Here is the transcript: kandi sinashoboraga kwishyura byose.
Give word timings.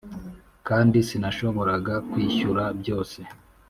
kandi 0.67 0.97
sinashoboraga 1.07 1.93
kwishyura 2.09 2.63
byose. 2.79 3.19